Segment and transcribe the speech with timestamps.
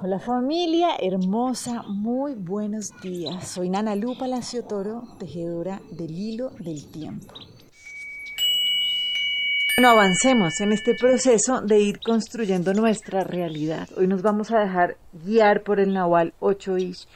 [0.00, 3.48] Hola familia hermosa, muy buenos días.
[3.48, 7.34] Soy Nana Lu Palacio Toro, tejedora del hilo del tiempo.
[9.76, 13.88] Bueno, avancemos en este proceso de ir construyendo nuestra realidad.
[13.96, 17.08] Hoy nos vamos a dejar guiar por el Nahual 8 Ish.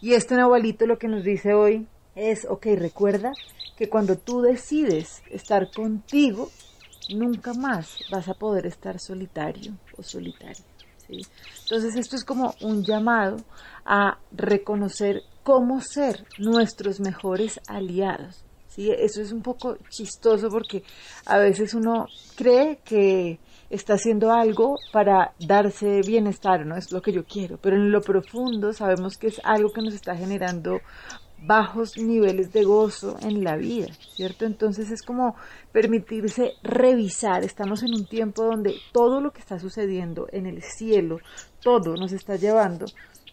[0.00, 3.32] Y este Nahualito lo que nos dice hoy es, ok, recuerda
[3.76, 6.48] que cuando tú decides estar contigo,
[7.14, 10.69] nunca más vas a poder estar solitario o solitaria.
[11.62, 13.38] Entonces esto es como un llamado
[13.84, 18.44] a reconocer cómo ser nuestros mejores aliados.
[18.68, 18.90] ¿sí?
[18.90, 20.82] Eso es un poco chistoso porque
[21.26, 23.38] a veces uno cree que
[23.68, 28.00] está haciendo algo para darse bienestar, no es lo que yo quiero, pero en lo
[28.00, 30.80] profundo sabemos que es algo que nos está generando
[31.42, 34.44] bajos niveles de gozo en la vida, ¿cierto?
[34.44, 35.36] Entonces es como
[35.72, 41.18] permitirse revisar, estamos en un tiempo donde todo lo que está sucediendo en el cielo,
[41.62, 42.86] todo nos está llevando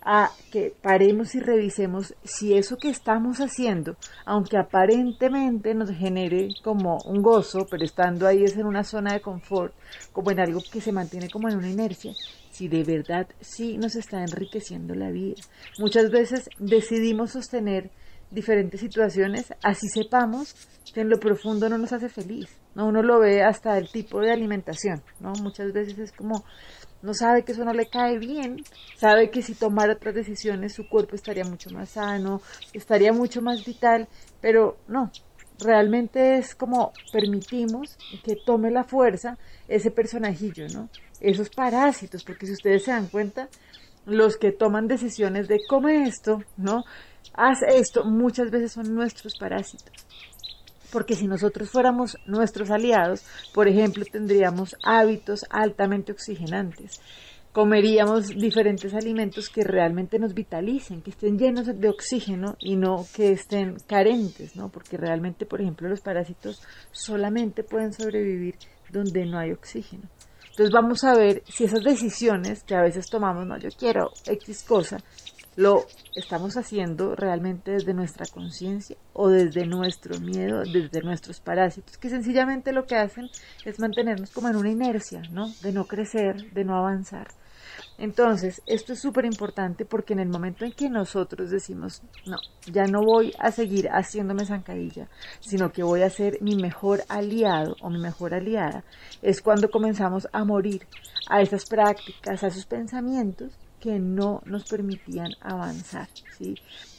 [0.09, 6.97] a que paremos y revisemos si eso que estamos haciendo, aunque aparentemente nos genere como
[7.05, 9.73] un gozo, pero estando ahí es en una zona de confort,
[10.13, 12.13] como en algo que se mantiene como en una inercia,
[12.58, 15.36] si de verdad sí nos está enriqueciendo la vida.
[15.77, 17.91] Muchas veces decidimos sostener
[18.31, 20.55] diferentes situaciones, así sepamos
[20.91, 22.50] que en lo profundo no nos hace feliz.
[22.73, 22.88] ¿no?
[22.88, 25.33] Uno lo ve hasta el tipo de alimentación, ¿no?
[25.41, 26.44] Muchas veces es como,
[27.03, 28.58] no sabe que eso no le cae bien,
[28.97, 32.41] sabe que si tomara otras decisiones su cuerpo estaría mucho más sano,
[32.73, 34.08] estaría mucho más vital,
[34.41, 35.11] pero no,
[35.59, 40.89] realmente es como permitimos que tome la fuerza ese personajillo, ¿no?
[41.19, 43.50] Esos parásitos, porque si ustedes se dan cuenta,
[44.05, 46.83] los que toman decisiones de come esto, ¿no?
[47.33, 49.91] Haz esto, muchas veces son nuestros parásitos.
[50.91, 57.02] Porque si nosotros fuéramos nuestros aliados, por ejemplo, tendríamos hábitos altamente oxigenantes
[57.58, 63.31] comeríamos diferentes alimentos que realmente nos vitalicen, que estén llenos de oxígeno y no que
[63.31, 64.69] estén carentes, ¿no?
[64.69, 68.53] Porque realmente, por ejemplo, los parásitos solamente pueden sobrevivir
[68.91, 70.03] donde no hay oxígeno.
[70.51, 74.62] Entonces vamos a ver si esas decisiones que a veces tomamos, no, yo quiero X
[74.62, 75.00] cosa,
[75.56, 82.12] lo estamos haciendo realmente desde nuestra conciencia o desde nuestro miedo, desde nuestros parásitos, que
[82.12, 83.28] sencillamente lo que hacen
[83.66, 85.51] es mantenernos como en una inercia, ¿no?
[85.63, 87.29] De no crecer, de no avanzar.
[87.97, 92.38] Entonces, esto es súper importante porque en el momento en que nosotros decimos, no,
[92.71, 95.07] ya no voy a seguir haciéndome zancadilla,
[95.39, 98.83] sino que voy a ser mi mejor aliado o mi mejor aliada,
[99.21, 100.88] es cuando comenzamos a morir
[101.29, 106.07] a esas prácticas, a esos pensamientos que no nos permitían avanzar.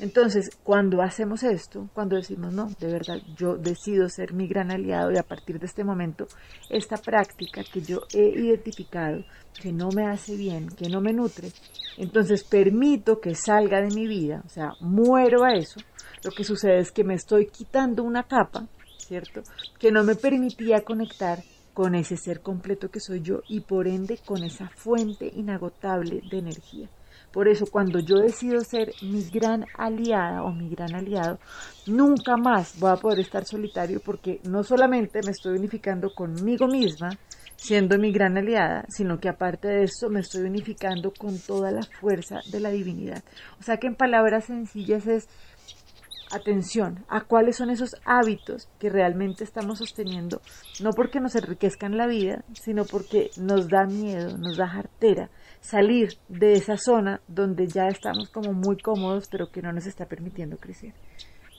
[0.01, 5.13] Entonces, cuando hacemos esto, cuando decimos, no, de verdad, yo decido ser mi gran aliado
[5.13, 6.27] y a partir de este momento,
[6.71, 9.25] esta práctica que yo he identificado,
[9.61, 11.51] que no me hace bien, que no me nutre,
[11.97, 15.81] entonces permito que salga de mi vida, o sea, muero a eso,
[16.25, 18.67] lo que sucede es que me estoy quitando una capa,
[18.99, 19.43] ¿cierto?
[19.79, 21.39] Que no me permitía conectar
[21.79, 26.39] con ese ser completo que soy yo y por ende con esa fuente inagotable de
[26.39, 26.89] energía.
[27.33, 31.39] Por eso cuando yo decido ser mi gran aliada o mi gran aliado,
[31.87, 37.17] nunca más voy a poder estar solitario porque no solamente me estoy unificando conmigo misma,
[37.55, 41.85] siendo mi gran aliada, sino que aparte de eso me estoy unificando con toda la
[42.01, 43.23] fuerza de la divinidad.
[43.61, 45.29] O sea que en palabras sencillas es
[46.33, 50.41] atención a cuáles son esos hábitos que realmente estamos sosteniendo,
[50.81, 55.31] no porque nos enriquezcan la vida, sino porque nos da miedo, nos da jartera
[55.61, 60.07] salir de esa zona donde ya estamos como muy cómodos, pero que no nos está
[60.07, 60.95] permitiendo crecer.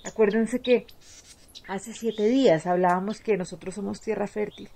[0.06, 0.86] Acuérdense que
[1.68, 4.70] hace siete días hablábamos que nosotros somos tierra fértil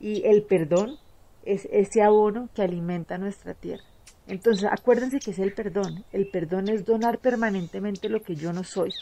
[0.00, 0.96] y el perdón
[1.44, 3.84] es ese abono que alimenta nuestra tierra.
[4.26, 6.04] Entonces, acuérdense que es el perdón.
[6.12, 8.92] El perdón es donar permanentemente lo que yo no soy,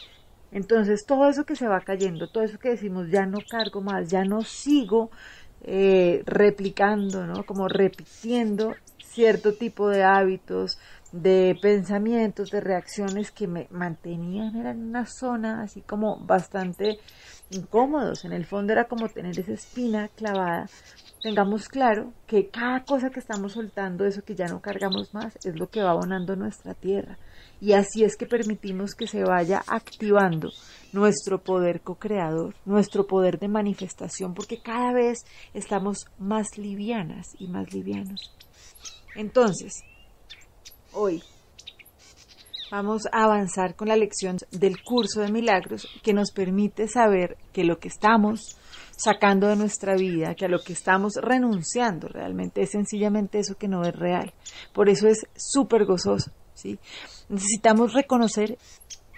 [0.51, 4.09] entonces, todo eso que se va cayendo, todo eso que decimos, ya no cargo más,
[4.09, 5.09] ya no sigo
[5.63, 7.45] eh, replicando, ¿no?
[7.45, 10.77] Como repitiendo cierto tipo de hábitos,
[11.11, 16.99] de pensamientos, de reacciones que me mantenían, en una zona así como bastante
[17.49, 18.25] incómodos.
[18.25, 20.69] En el fondo era como tener esa espina clavada.
[21.21, 25.59] Tengamos claro que cada cosa que estamos soltando, eso que ya no cargamos más, es
[25.59, 27.17] lo que va abonando nuestra tierra
[27.61, 30.49] y así es que permitimos que se vaya activando
[30.93, 35.19] nuestro poder co-creador, nuestro poder de manifestación, porque cada vez
[35.53, 38.35] estamos más livianas y más livianos.
[39.15, 39.83] Entonces,
[40.93, 41.23] hoy
[42.71, 47.63] vamos a avanzar con la lección del curso de milagros que nos permite saber que
[47.63, 48.57] lo que estamos
[48.97, 53.67] sacando de nuestra vida, que a lo que estamos renunciando realmente es sencillamente eso que
[53.67, 54.33] no es real.
[54.73, 56.79] Por eso es súper gozoso, ¿sí?
[57.27, 58.57] Necesitamos reconocer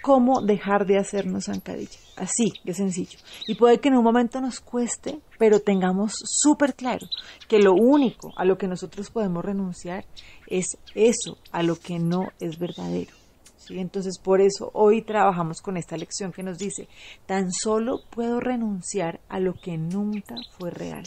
[0.03, 1.97] cómo dejar de hacernos zancadilla.
[2.17, 3.17] Así, de sencillo.
[3.47, 7.07] Y puede que en un momento nos cueste, pero tengamos súper claro
[7.47, 10.03] que lo único a lo que nosotros podemos renunciar
[10.47, 13.13] es eso, a lo que no es verdadero.
[13.55, 13.79] ¿Sí?
[13.79, 16.89] Entonces, por eso hoy trabajamos con esta lección que nos dice,
[17.25, 21.03] tan solo puedo renunciar a lo que nunca fue real.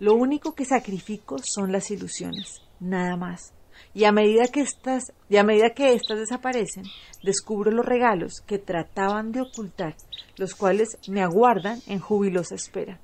[0.00, 3.52] Lo único que sacrifico son las ilusiones, nada más.
[3.94, 6.84] Y a medida que estas, a medida que estas desaparecen,
[7.22, 9.96] descubro los regalos que trataban de ocultar,
[10.36, 13.00] los cuales me aguardan en jubilosa espera,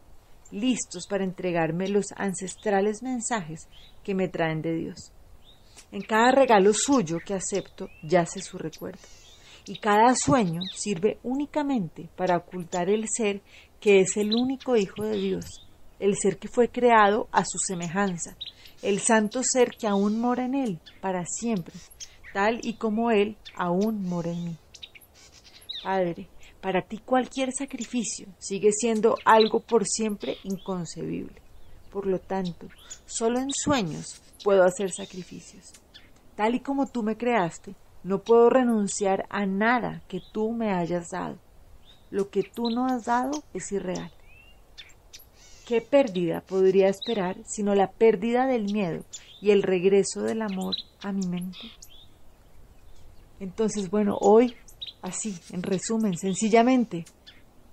[0.50, 3.68] listos para entregarme los ancestrales mensajes
[4.02, 5.12] que me traen de Dios.
[5.92, 9.00] En cada regalo suyo que acepto yace su recuerdo,
[9.66, 13.42] y cada sueño sirve únicamente para ocultar el ser
[13.80, 15.44] que es el único Hijo de Dios,
[15.98, 18.36] el ser que fue creado a su semejanza,
[18.82, 21.74] el santo ser que aún mora en él para siempre,
[22.32, 24.56] tal y como él aún mora en mí.
[25.82, 26.28] Padre,
[26.60, 31.40] para ti cualquier sacrificio sigue siendo algo por siempre inconcebible.
[31.92, 32.68] Por lo tanto,
[33.06, 35.72] solo en sueños puedo hacer sacrificios.
[36.36, 41.10] Tal y como tú me creaste, no puedo renunciar a nada que tú me hayas
[41.10, 41.38] dado.
[42.10, 44.12] Lo que tú no has dado es irreal.
[45.68, 49.04] ¿Qué pérdida podría esperar sino la pérdida del miedo
[49.42, 51.58] y el regreso del amor a mi mente?
[53.38, 54.54] Entonces, bueno, hoy,
[55.02, 57.04] así, en resumen, sencillamente,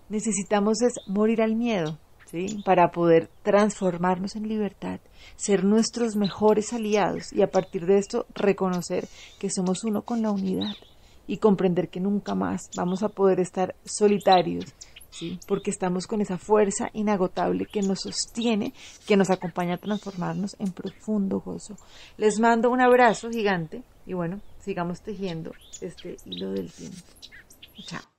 [0.10, 1.98] necesitamos es morir al miedo,
[2.30, 2.62] ¿sí?
[2.66, 5.00] Para poder transformarnos en libertad,
[5.38, 9.08] ser nuestros mejores aliados y a partir de esto reconocer
[9.40, 10.74] que somos uno con la unidad
[11.28, 14.66] y comprender que nunca más vamos a poder estar solitarios
[15.48, 18.74] porque estamos con esa fuerza inagotable que nos sostiene,
[19.08, 21.76] que nos acompaña a transformarnos en profundo gozo.
[22.18, 26.98] Les mando un abrazo gigante y bueno, sigamos tejiendo este hilo del tiempo.
[27.86, 28.15] Chao.